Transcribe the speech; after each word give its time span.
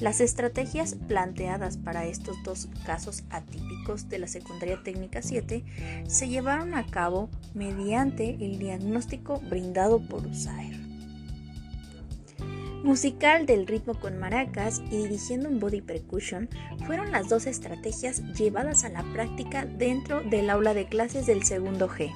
Las 0.00 0.20
estrategias 0.20 0.94
planteadas 1.08 1.76
para 1.76 2.06
estos 2.06 2.40
dos 2.44 2.68
casos 2.86 3.24
atípicos 3.30 4.08
de 4.08 4.20
la 4.20 4.28
secundaria 4.28 4.80
técnica 4.84 5.22
7 5.22 5.64
se 6.06 6.28
llevaron 6.28 6.74
a 6.74 6.86
cabo 6.86 7.28
mediante 7.52 8.36
el 8.40 8.60
diagnóstico 8.60 9.40
brindado 9.40 10.00
por 10.00 10.24
USAER. 10.24 10.78
Musical 12.84 13.44
del 13.44 13.66
ritmo 13.66 13.94
con 13.94 14.18
maracas 14.18 14.80
y 14.88 14.98
dirigiendo 14.98 15.48
un 15.48 15.58
body 15.58 15.80
percussion 15.80 16.48
fueron 16.86 17.10
las 17.10 17.28
dos 17.28 17.46
estrategias 17.46 18.22
llevadas 18.34 18.84
a 18.84 18.90
la 18.90 19.02
práctica 19.12 19.66
dentro 19.66 20.22
del 20.22 20.48
aula 20.48 20.74
de 20.74 20.86
clases 20.86 21.26
del 21.26 21.42
segundo 21.42 21.88
G. 21.88 22.12